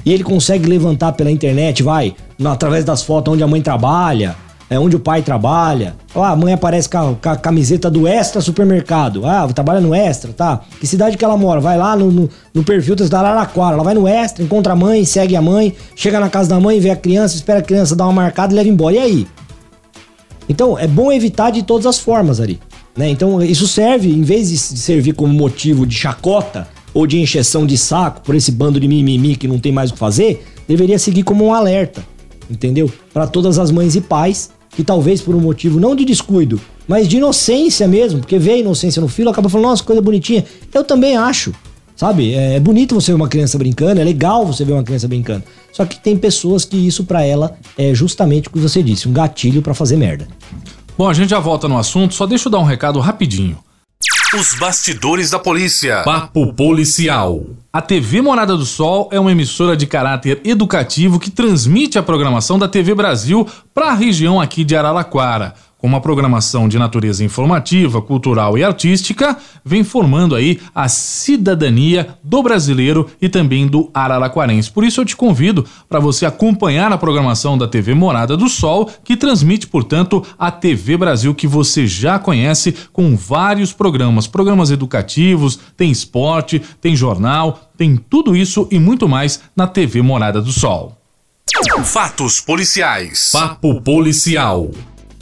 e 0.05 0.13
ele 0.13 0.23
consegue 0.23 0.65
levantar 0.65 1.11
pela 1.11 1.29
internet, 1.29 1.83
vai, 1.83 2.15
através 2.45 2.85
das 2.85 3.03
fotos 3.03 3.33
onde 3.33 3.43
a 3.43 3.47
mãe 3.47 3.61
trabalha, 3.61 4.37
é 4.69 4.79
onde 4.79 4.95
o 4.95 4.99
pai 4.99 5.21
trabalha. 5.21 5.95
Ah, 6.15 6.29
a 6.29 6.35
mãe 6.35 6.53
aparece 6.53 6.87
com 6.87 6.97
a, 6.97 7.15
com 7.15 7.29
a, 7.29 7.35
camiseta 7.35 7.91
do 7.91 8.07
Extra 8.07 8.41
Supermercado. 8.41 9.25
Ah, 9.25 9.45
trabalha 9.53 9.81
no 9.81 9.93
Extra, 9.93 10.31
tá? 10.31 10.61
Que 10.79 10.87
cidade 10.87 11.17
que 11.17 11.23
ela 11.23 11.35
mora? 11.35 11.59
Vai 11.59 11.77
lá 11.77 11.95
no, 11.95 12.09
no, 12.09 12.29
no 12.53 12.63
perfil 12.63 12.95
da 12.95 13.19
Araraquara. 13.19 13.75
Ela 13.75 13.83
vai 13.83 13.93
no 13.93 14.07
Extra, 14.07 14.43
encontra 14.43 14.71
a 14.73 14.75
mãe, 14.75 15.03
segue 15.03 15.35
a 15.35 15.41
mãe, 15.41 15.75
chega 15.95 16.19
na 16.19 16.29
casa 16.29 16.49
da 16.49 16.59
mãe, 16.59 16.79
vê 16.79 16.89
a 16.89 16.95
criança, 16.95 17.35
espera 17.35 17.59
a 17.59 17.61
criança 17.61 17.95
dar 17.95 18.05
uma 18.05 18.13
marcada 18.13 18.53
e 18.53 18.55
leva 18.55 18.69
embora. 18.69 18.95
E 18.95 18.99
aí? 18.99 19.27
Então, 20.47 20.79
é 20.79 20.87
bom 20.87 21.11
evitar 21.11 21.51
de 21.51 21.63
todas 21.63 21.85
as 21.85 21.99
formas, 21.99 22.39
Ari. 22.39 22.59
Né? 22.97 23.09
Então, 23.09 23.43
isso 23.43 23.67
serve, 23.67 24.09
em 24.09 24.23
vez 24.23 24.49
de 24.49 24.57
servir 24.57 25.13
como 25.13 25.33
motivo 25.33 25.85
de 25.85 25.95
chacota 25.95 26.67
ou 26.93 27.07
de 27.07 27.19
encheção 27.19 27.65
de 27.65 27.77
saco 27.77 28.21
por 28.21 28.35
esse 28.35 28.51
bando 28.51 28.79
de 28.79 28.87
mimimi 28.87 29.35
que 29.35 29.47
não 29.47 29.59
tem 29.59 29.71
mais 29.71 29.89
o 29.89 29.93
que 29.93 29.99
fazer, 29.99 30.45
deveria 30.67 30.99
seguir 30.99 31.23
como 31.23 31.45
um 31.45 31.53
alerta, 31.53 32.05
entendeu? 32.49 32.91
Para 33.13 33.27
todas 33.27 33.57
as 33.57 33.71
mães 33.71 33.95
e 33.95 34.01
pais 34.01 34.51
que 34.75 34.83
talvez 34.83 35.21
por 35.21 35.35
um 35.35 35.39
motivo 35.39 35.79
não 35.79 35.95
de 35.95 36.03
descuido, 36.03 36.59
mas 36.87 37.07
de 37.07 37.17
inocência 37.17 37.87
mesmo, 37.87 38.19
porque 38.19 38.37
vê 38.37 38.51
a 38.51 38.57
inocência 38.57 39.01
no 39.01 39.07
filho, 39.07 39.29
acaba 39.29 39.49
falando, 39.49 39.67
nossa, 39.67 39.83
coisa 39.83 40.01
bonitinha. 40.01 40.43
Eu 40.73 40.83
também 40.83 41.15
acho. 41.15 41.53
Sabe? 41.95 42.33
É 42.33 42.59
bonito 42.59 42.95
você 42.95 43.11
ver 43.11 43.15
uma 43.15 43.27
criança 43.27 43.57
brincando, 43.57 44.01
é 44.01 44.03
legal 44.03 44.45
você 44.45 44.65
ver 44.65 44.73
uma 44.73 44.83
criança 44.83 45.07
brincando. 45.07 45.43
Só 45.71 45.85
que 45.85 45.99
tem 45.99 46.17
pessoas 46.17 46.65
que 46.65 46.75
isso 46.75 47.03
para 47.03 47.23
ela 47.23 47.55
é 47.77 47.93
justamente 47.93 48.47
o 48.47 48.51
que 48.51 48.57
você 48.57 48.81
disse, 48.81 49.07
um 49.07 49.13
gatilho 49.13 49.61
para 49.61 49.75
fazer 49.75 49.95
merda. 49.95 50.27
Bom, 50.97 51.07
a 51.07 51.13
gente 51.13 51.29
já 51.29 51.39
volta 51.39 51.67
no 51.67 51.77
assunto, 51.77 52.15
só 52.15 52.25
deixa 52.25 52.47
eu 52.47 52.51
dar 52.51 52.59
um 52.59 52.63
recado 52.63 52.99
rapidinho. 52.99 53.57
Os 54.35 54.55
bastidores 54.55 55.29
da 55.29 55.37
polícia. 55.37 56.01
Papo 56.01 56.51
policial. 56.53 57.43
A 57.71 57.79
TV 57.79 58.19
Morada 58.19 58.57
do 58.57 58.65
Sol 58.65 59.07
é 59.11 59.19
uma 59.19 59.31
emissora 59.31 59.77
de 59.77 59.85
caráter 59.85 60.41
educativo 60.43 61.19
que 61.19 61.29
transmite 61.29 61.99
a 61.99 62.03
programação 62.03 62.57
da 62.57 62.67
TV 62.67 62.95
Brasil 62.95 63.47
para 63.75 63.91
a 63.91 63.93
região 63.93 64.41
aqui 64.41 64.63
de 64.63 64.75
Araraquara 64.75 65.53
com 65.83 65.87
uma 65.87 65.99
programação 65.99 66.69
de 66.69 66.79
natureza 66.79 67.25
informativa, 67.25 68.01
cultural 68.01 68.57
e 68.57 68.63
artística, 68.63 69.37
vem 69.65 69.83
formando 69.83 70.33
aí 70.33 70.61
a 70.73 70.87
cidadania 70.87 72.17
do 72.23 72.41
brasileiro 72.41 73.09
e 73.21 73.27
também 73.27 73.67
do 73.67 73.91
araraquarense. 73.93 74.71
Por 74.71 74.85
isso 74.85 75.01
eu 75.01 75.05
te 75.05 75.13
convido 75.13 75.65
para 75.89 75.99
você 75.99 76.25
acompanhar 76.25 76.93
a 76.93 76.97
programação 76.97 77.57
da 77.57 77.67
TV 77.67 77.93
Morada 77.93 78.37
do 78.37 78.47
Sol, 78.47 78.89
que 79.03 79.17
transmite, 79.17 79.67
portanto, 79.67 80.25
a 80.39 80.49
TV 80.49 80.95
Brasil 80.95 81.35
que 81.35 81.47
você 81.47 81.85
já 81.85 82.17
conhece 82.17 82.73
com 82.93 83.13
vários 83.17 83.73
programas, 83.73 84.25
programas 84.25 84.71
educativos, 84.71 85.59
tem 85.75 85.91
esporte, 85.91 86.61
tem 86.79 86.95
jornal, 86.95 87.59
tem 87.77 87.97
tudo 87.97 88.37
isso 88.37 88.69
e 88.71 88.79
muito 88.79 89.09
mais 89.09 89.41
na 89.53 89.67
TV 89.67 90.01
Morada 90.01 90.41
do 90.41 90.53
Sol. 90.53 90.97
Fatos 91.83 92.39
policiais. 92.39 93.31
Papo 93.33 93.81
policial. 93.81 94.71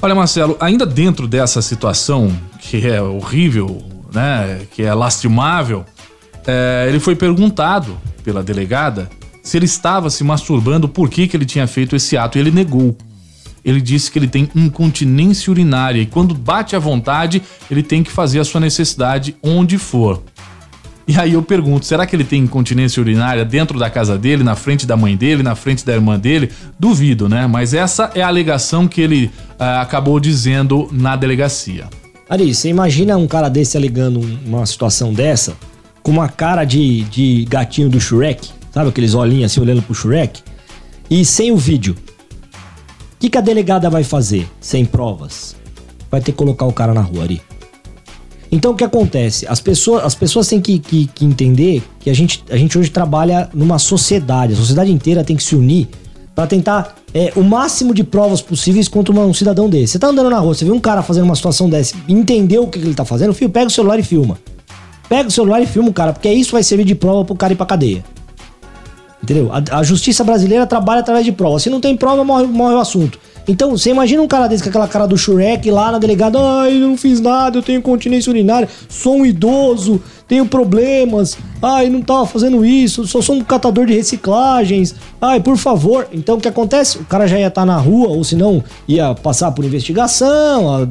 Olha, 0.04 0.16
Marcelo, 0.16 0.58
ainda 0.60 0.84
dentro 0.84 1.28
dessa 1.28 1.62
situação 1.62 2.36
que 2.60 2.88
é 2.88 3.00
horrível, 3.00 3.84
né, 4.12 4.62
que 4.72 4.82
é 4.82 4.92
lastimável, 4.96 5.86
é, 6.48 6.88
ele 6.90 7.00
foi 7.00 7.16
perguntado 7.16 7.96
pela 8.24 8.42
delegada 8.42 9.08
se 9.44 9.58
ele 9.58 9.66
estava 9.66 10.10
se 10.10 10.24
masturbando, 10.24 10.90
por 10.90 11.08
que, 11.08 11.28
que 11.28 11.38
ele 11.38 11.46
tinha 11.46 11.68
feito 11.68 11.96
esse 11.96 12.18
ato, 12.18 12.40
e 12.40 12.42
ele 12.42 12.50
negou. 12.50 12.98
Ele 13.64 13.80
disse 13.80 14.10
que 14.10 14.18
ele 14.18 14.28
tem 14.28 14.50
incontinência 14.56 15.52
urinária 15.52 16.02
e 16.02 16.08
quando 16.08 16.34
bate 16.34 16.76
à 16.76 16.80
vontade, 16.80 17.44
ele 17.70 17.84
tem 17.84 18.02
que 18.02 18.12
fazer 18.12 18.40
a 18.40 18.44
sua 18.44 18.60
necessidade 18.60 19.36
onde 19.44 19.78
for. 19.78 20.24
E 21.08 21.20
aí 21.20 21.34
eu 21.34 21.42
pergunto, 21.42 21.86
será 21.86 22.06
que 22.06 22.16
ele 22.16 22.24
tem 22.24 22.44
incontinência 22.44 23.02
urinária 23.02 23.44
dentro 23.44 23.78
da 23.78 23.90
casa 23.90 24.18
dele, 24.18 24.44
na 24.44 24.56
frente 24.56 24.86
da 24.86 24.96
mãe 24.96 25.16
dele, 25.16 25.44
na 25.44 25.56
frente 25.56 25.86
da 25.86 25.94
irmã 25.94 26.18
dele? 26.18 26.50
Duvido, 26.80 27.28
né? 27.28 27.48
Mas 27.48 27.74
essa 27.74 28.12
é 28.16 28.22
a 28.22 28.28
alegação 28.28 28.88
que 28.88 29.02
ele 29.02 29.32
acabou 29.62 30.20
dizendo 30.20 30.90
na 30.92 31.16
delegacia. 31.16 31.88
Ari, 32.28 32.54
você 32.54 32.70
imagina 32.70 33.16
um 33.18 33.28
cara 33.28 33.50
desse 33.50 33.78
alegando 33.78 34.20
uma 34.46 34.66
situação 34.66 35.14
dessa, 35.14 35.56
com 36.02 36.12
uma 36.12 36.28
cara 36.28 36.66
de, 36.66 37.04
de 37.04 37.46
gatinho 37.46 37.90
do 37.90 38.00
Shrek, 38.00 38.50
sabe 38.74 38.90
aqueles 38.90 39.14
olhinhos 39.14 39.52
assim 39.52 39.62
olhando 39.62 39.82
pro 39.82 39.94
Shrek? 39.94 40.42
E 41.10 41.24
sem 41.24 41.52
o 41.52 41.58
vídeo. 41.58 41.96
O 41.96 43.20
que, 43.20 43.30
que 43.30 43.38
a 43.38 43.42
delegada 43.42 43.90
vai 43.90 44.04
fazer 44.04 44.48
sem 44.60 44.84
provas? 44.84 45.56
Vai 46.10 46.22
ter 46.22 46.32
que 46.32 46.38
colocar 46.38 46.66
o 46.66 46.74
cara 46.74 46.94
na 46.94 47.02
rua, 47.02 47.24
Ari. 47.24 47.42
Então 48.52 48.72
o 48.72 48.76
que 48.76 48.84
acontece? 48.84 49.46
As 49.48 49.62
pessoas, 49.62 50.04
as 50.04 50.16
pessoas 50.16 50.48
têm 50.48 50.60
que, 50.60 50.80
que, 50.80 51.08
que, 51.08 51.24
entender 51.24 51.84
que 52.00 52.10
a 52.10 52.14
gente, 52.14 52.44
a 52.50 52.58
gente 52.58 52.78
hoje 52.78 52.90
trabalha 52.90 53.50
numa 53.54 53.78
sociedade. 53.78 54.54
A 54.54 54.56
sociedade 54.56 54.92
inteira 54.92 55.24
tem 55.24 55.36
que 55.36 55.44
se 55.44 55.56
unir 55.56 55.88
para 56.34 56.48
tentar 56.48 56.96
é, 57.14 57.32
o 57.36 57.44
máximo 57.44 57.94
de 57.94 58.04
provas 58.04 58.42
possíveis 58.42 58.88
contra 58.88 59.14
um 59.14 59.34
cidadão 59.34 59.70
desse. 59.70 59.94
Você 59.94 60.00
tá 60.00 60.08
andando 60.08 60.30
na 60.30 60.40
rua, 60.40 60.54
você 60.54 60.66
vê 60.66 60.72
um 60.72 60.80
cara 60.80 61.02
fazendo 61.02 61.26
uma 61.26 61.36
situação 61.36 61.70
dessa, 61.70 61.96
entendeu 62.08 62.64
o 62.64 62.68
que, 62.68 62.80
que 62.80 62.86
ele 62.86 62.96
tá 62.96 63.06
fazendo, 63.06 63.34
filho, 63.34 63.50
pega 63.50 63.68
o 63.68 63.72
celular 63.72 64.00
e 64.00 64.04
filma. 64.04 64.38
Pega 65.10 65.28
o 65.28 65.32
celular 65.32 65.62
e 65.62 65.66
filma 65.66 65.90
o 65.90 65.94
cara, 65.94 66.14
porque 66.14 66.32
isso 66.32 66.54
vai 66.54 66.64
servir 66.64 66.86
de 66.86 66.96
prova 66.96 67.26
pro 67.26 67.36
cara 67.36 67.52
ir 67.52 67.58
pra 67.58 67.66
cadeia. 67.66 68.04
Entendeu? 69.22 69.52
A, 69.52 69.80
a 69.80 69.84
justiça 69.84 70.24
brasileira 70.24 70.66
trabalha 70.66 71.02
através 71.02 71.26
de 71.26 71.32
prova. 71.32 71.60
Se 71.60 71.70
não 71.70 71.80
tem 71.80 71.96
prova, 71.96 72.24
morre, 72.24 72.48
morre 72.48 72.76
o 72.76 72.80
assunto. 72.80 73.20
Então, 73.48 73.72
você 73.72 73.90
imagina 73.90 74.22
um 74.22 74.28
cara 74.28 74.48
desse 74.48 74.64
com 74.64 74.70
aquela 74.70 74.88
cara 74.88 75.08
do 75.08 75.18
Shrek 75.18 75.70
lá 75.72 75.92
na 75.92 76.00
delegada, 76.00 76.38
ai, 76.40 76.76
eu 76.76 76.88
não 76.88 76.98
fiz 76.98 77.20
nada, 77.20 77.58
eu 77.58 77.64
tenho 77.64 77.82
continência 77.82 78.30
urinária, 78.30 78.70
sou 78.88 79.18
um 79.18 79.26
idoso, 79.26 80.02
tenho 80.28 80.46
problemas, 80.46 81.38
ai, 81.62 81.90
não 81.90 82.02
tava 82.02 82.26
fazendo 82.26 82.64
isso, 82.64 83.06
só 83.08 83.22
sou 83.22 83.36
um 83.36 83.44
catador 83.44 83.86
de 83.86 83.94
reciclagens, 83.94 84.96
ai, 85.20 85.40
por 85.40 85.58
favor. 85.58 86.08
Então, 86.14 86.38
o 86.38 86.40
que 86.40 86.48
acontece? 86.48 86.98
O 87.00 87.06
cara 87.06 87.28
já 87.28 87.40
ia 87.40 87.48
estar 87.48 87.62
tá 87.62 87.66
na 87.66 87.78
rua, 87.78 88.10
ou 88.10 88.24
se 88.24 88.36
não, 88.36 88.64
ia 88.88 89.14
passar 89.16 89.52
por 89.52 89.66
investigação, 89.66 90.88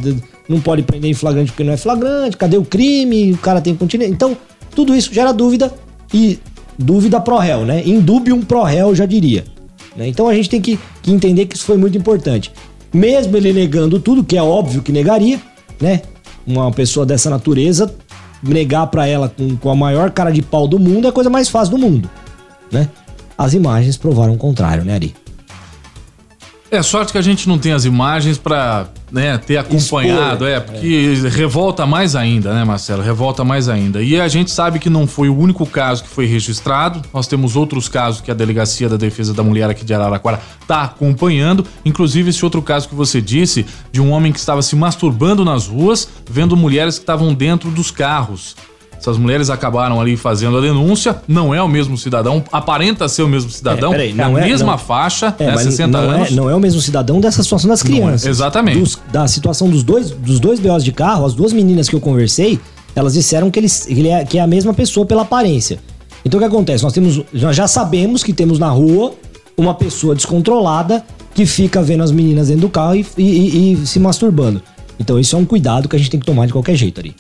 não 0.49 0.61
pode 0.61 0.83
prender 0.83 1.11
em 1.11 1.15
flagrante 1.15 1.53
porque 1.53 1.65
não 1.65 1.73
é 1.73 1.77
flagrante, 1.77 2.37
cadê 2.37 2.57
o 2.57 2.65
crime, 2.65 3.33
o 3.33 3.39
cara 3.39 3.61
tem 3.61 3.75
continência. 3.75 4.13
Então, 4.13 4.37
tudo 4.75 4.95
isso 4.95 5.15
gera 5.15 5.33
dúvida 5.33 5.73
e 6.13 6.39
dúvida 6.77 7.21
pro 7.21 7.39
réu, 7.39 7.65
né? 7.65 7.83
Indubium 7.87 8.43
pro 8.43 8.63
réu, 8.63 8.95
já 8.95 9.07
diria. 9.07 9.45
Né? 9.97 10.09
Então 10.09 10.29
a 10.29 10.35
gente 10.35 10.49
tem 10.49 10.61
que, 10.61 10.79
que 11.03 11.13
entender 11.13 11.47
que 11.47 11.57
isso 11.57 11.65
foi 11.65 11.77
muito 11.77 11.97
importante. 11.97 12.53
Mesmo 12.93 13.37
ele 13.37 13.53
negando 13.53 14.01
tudo, 14.01 14.25
que 14.25 14.37
é 14.37 14.43
óbvio 14.43 14.83
que 14.83 14.91
negaria, 14.91 15.41
né? 15.81 16.03
Uma 16.47 16.71
pessoa 16.73 17.07
dessa 17.07 17.31
natureza, 17.31 17.95
negar 18.43 18.87
para 18.89 19.07
ela 19.07 19.29
com, 19.29 19.57
com 19.57 19.71
a 19.71 19.77
maior 19.77 20.11
cara 20.11 20.31
de 20.31 20.43
pau 20.43 20.67
do 20.67 20.79
mundo 20.79 21.07
é 21.07 21.11
a 21.11 21.13
coisa 21.13 21.31
mais 21.31 21.49
fácil 21.49 21.77
do 21.77 21.79
mundo, 21.79 22.11
né? 22.73 22.89
As 23.39 23.55
imagens 23.55 23.97
provaram 23.97 24.35
o 24.35 24.37
contrário, 24.37 24.85
né, 24.85 24.95
Ari? 24.95 25.15
É 26.73 26.83
sorte 26.85 27.11
que 27.11 27.19
a 27.19 27.23
gente 27.23 27.49
não 27.49 27.59
tem 27.59 27.73
as 27.73 27.85
imagens 27.85 28.39
para 28.39 28.87
né, 29.11 29.37
ter 29.39 29.57
acompanhado, 29.57 30.47
Expor, 30.47 30.49
é, 30.49 30.61
porque 30.61 31.21
é. 31.25 31.29
revolta 31.29 31.85
mais 31.85 32.15
ainda, 32.15 32.55
né, 32.55 32.63
Marcelo? 32.63 33.03
Revolta 33.03 33.43
mais 33.43 33.69
ainda. 33.69 34.01
E 34.01 34.21
a 34.21 34.29
gente 34.29 34.53
sabe 34.53 34.79
que 34.79 34.89
não 34.89 35.05
foi 35.05 35.29
o 35.29 35.37
único 35.37 35.67
caso 35.67 36.05
que 36.05 36.09
foi 36.09 36.27
registrado. 36.27 37.03
Nós 37.13 37.27
temos 37.27 37.57
outros 37.57 37.89
casos 37.89 38.21
que 38.21 38.31
a 38.31 38.35
Delegacia 38.35 38.89
da 38.89 38.97
Defesa 38.97 39.35
da 39.35 39.43
Mulher 39.43 39.69
aqui 39.69 39.85
de 39.85 39.93
Araraquara 39.93 40.41
está 40.63 40.85
acompanhando, 40.85 41.67
inclusive 41.85 42.31
esse 42.31 42.45
outro 42.45 42.63
caso 42.63 42.89
que 42.89 42.95
você 42.95 43.21
disse 43.21 43.67
de 43.91 44.01
um 44.01 44.13
homem 44.13 44.31
que 44.31 44.39
estava 44.39 44.63
se 44.63 44.77
masturbando 44.77 45.45
nas 45.45 45.67
ruas, 45.67 46.09
vendo 46.31 46.57
mulheres 46.57 46.99
que 46.99 47.03
estavam 47.03 47.35
dentro 47.35 47.69
dos 47.73 47.91
carros. 47.91 48.55
Essas 49.01 49.17
mulheres 49.17 49.49
acabaram 49.49 49.99
ali 49.99 50.15
fazendo 50.15 50.59
a 50.59 50.61
denúncia, 50.61 51.23
não 51.27 51.55
é 51.55 51.63
o 51.63 51.67
mesmo 51.67 51.97
cidadão, 51.97 52.45
aparenta 52.53 53.09
ser 53.09 53.23
o 53.23 53.29
mesmo 53.29 53.51
cidadão, 53.51 53.95
é, 53.95 53.97
peraí, 53.97 54.15
é 54.17 54.23
a 54.23 54.29
é, 54.29 54.45
mesma 54.45 54.73
não, 54.73 54.79
faixa, 54.79 55.35
é, 55.39 55.47
né, 55.47 55.57
60 55.57 55.89
não 55.89 56.13
é, 56.13 56.17
anos. 56.17 56.29
É, 56.29 56.35
não 56.35 56.51
é 56.51 56.55
o 56.55 56.61
mesmo 56.61 56.83
cidadão 56.83 57.19
dessa 57.19 57.43
situação 57.43 57.71
das 57.71 57.81
é, 57.81 57.85
crianças. 57.85 58.27
É, 58.27 58.29
exatamente. 58.29 58.79
Dos, 58.79 58.99
da 59.11 59.27
situação 59.27 59.71
dos 59.71 59.83
dois, 59.83 60.11
dos 60.11 60.39
dois 60.39 60.61
BOs 60.61 60.85
de 60.85 60.93
carro, 60.93 61.25
as 61.25 61.33
duas 61.33 61.51
meninas 61.55 61.89
que 61.89 61.97
eu 61.97 62.01
conversei, 62.01 62.61
elas 62.95 63.15
disseram 63.15 63.51
que, 63.51 63.59
eles, 63.59 63.87
que, 63.87 63.93
ele 63.93 64.09
é, 64.09 64.23
que 64.23 64.39
é 64.39 64.43
a 64.43 64.47
mesma 64.47 64.75
pessoa 64.75 65.07
pela 65.07 65.23
aparência. 65.23 65.79
Então 66.23 66.39
o 66.39 66.43
que 66.43 66.47
acontece? 66.47 66.85
Nós, 66.85 66.93
temos, 66.93 67.23
nós 67.33 67.57
já 67.57 67.67
sabemos 67.67 68.23
que 68.23 68.35
temos 68.35 68.59
na 68.59 68.69
rua 68.69 69.15
uma 69.57 69.73
pessoa 69.75 70.15
descontrolada 70.15 71.03
que 71.35 71.47
fica 71.47 71.83
vendo 71.83 72.03
as 72.03 72.11
meninas 72.11 72.49
dentro 72.49 72.63
do 72.63 72.69
carro 72.69 72.97
e, 72.97 73.07
e, 73.17 73.23
e, 73.23 73.73
e 73.73 73.87
se 73.87 73.99
masturbando. 73.99 74.63
Então 74.99 75.19
isso 75.19 75.35
é 75.35 75.39
um 75.39 75.47
cuidado 75.47 75.89
que 75.89 75.97
a 75.97 75.99
gente 75.99 76.11
tem 76.11 76.21
que 76.21 76.27
tomar 76.27 76.47
de 76.47 76.53
qualquer 76.53 76.77
jeito 76.77 77.01
ali. 77.01 77.15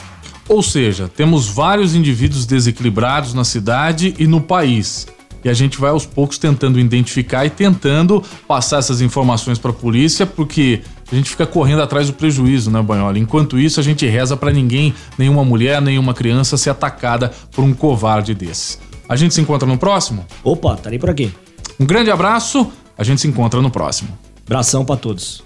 Ou 0.50 0.64
seja, 0.64 1.07
temos 1.07 1.47
vários 1.47 1.95
indivíduos 1.95 2.45
desequilibrados 2.45 3.35
na 3.35 3.45
cidade 3.45 4.16
e 4.19 4.26
no 4.26 4.40
país. 4.40 5.07
E 5.45 5.49
a 5.49 5.54
gente 5.54 5.78
vai 5.78 5.90
aos 5.90 6.04
poucos 6.04 6.38
tentando 6.38 6.80
identificar 6.80 7.47
e 7.47 7.50
tentando 7.50 8.21
passar 8.49 8.80
essas 8.80 9.00
informações 9.00 9.61
para 9.61 9.71
a 9.71 9.75
polícia, 9.75 10.26
porque 10.26 10.80
a 11.11 11.14
gente 11.14 11.30
fica 11.30 11.47
correndo 11.47 11.83
atrás 11.83 12.09
do 12.09 12.14
prejuízo, 12.14 12.69
né, 12.69 12.83
Banhola? 12.83 13.16
Enquanto 13.16 13.61
isso, 13.61 13.78
a 13.78 13.83
gente 13.83 14.04
reza 14.09 14.37
para 14.37 14.50
ninguém, 14.50 14.92
nenhuma 15.16 15.45
mulher, 15.45 15.80
nenhuma 15.80 16.12
criança 16.12 16.57
ser 16.57 16.71
atacada 16.71 17.30
por 17.52 17.62
um 17.62 17.73
covarde 17.73 18.35
desse. 18.35 18.78
A 19.09 19.14
gente 19.14 19.33
se 19.33 19.40
encontra 19.40 19.69
no 19.69 19.78
próximo? 19.78 20.26
Opa, 20.42 20.75
estarei 20.75 20.99
por 20.99 21.11
aqui. 21.11 21.33
Um 21.78 21.87
grande 21.87 22.11
abraço, 22.11 22.73
a 22.99 23.04
gente 23.04 23.21
se 23.21 23.28
encontra 23.28 23.62
no 23.62 23.71
próximo. 23.71 24.19
Abração 24.45 24.85
para 24.85 24.97
todos. 24.97 25.45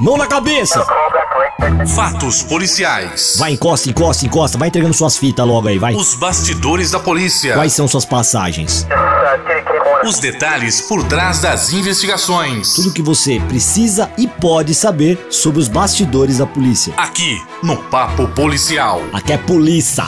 Mão 0.00 0.16
na 0.16 0.26
cabeça! 0.26 0.86
Fatos 1.94 2.42
policiais. 2.42 3.36
Vai, 3.38 3.52
encosta, 3.52 3.88
encosta, 3.88 4.26
encosta. 4.26 4.58
Vai 4.58 4.68
entregando 4.68 4.92
suas 4.92 5.16
fitas 5.16 5.46
logo 5.46 5.68
aí, 5.68 5.78
vai. 5.78 5.94
Os 5.94 6.14
bastidores 6.14 6.90
da 6.90 7.00
polícia. 7.00 7.54
Quais 7.54 7.72
são 7.72 7.88
suas 7.88 8.04
passagens? 8.04 8.86
Os 10.04 10.18
detalhes 10.18 10.82
por 10.82 11.02
trás 11.04 11.40
das 11.40 11.72
investigações. 11.72 12.74
Tudo 12.74 12.92
que 12.92 13.02
você 13.02 13.40
precisa 13.48 14.10
e 14.18 14.28
pode 14.28 14.74
saber 14.74 15.26
sobre 15.30 15.60
os 15.60 15.68
bastidores 15.68 16.38
da 16.38 16.46
polícia. 16.46 16.92
Aqui, 16.96 17.42
no 17.62 17.76
Papo 17.76 18.28
Policial. 18.28 19.02
Aqui 19.12 19.32
é 19.32 19.38
polícia. 19.38 20.04